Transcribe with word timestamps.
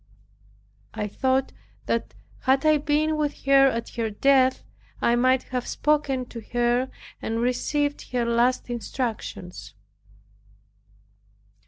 I 0.95 1.07
thought 1.07 1.51
that 1.85 2.15
had 2.39 2.65
I 2.65 2.79
been 2.79 3.17
with 3.17 3.43
her 3.43 3.67
at 3.67 3.89
her 3.89 4.09
death 4.09 4.63
I 4.99 5.15
might 5.15 5.43
have 5.53 5.67
spoken 5.67 6.25
to 6.29 6.41
her 6.53 6.89
and 7.21 7.39
received 7.39 8.09
her 8.09 8.25
last 8.25 8.67
instructions. 8.71 9.75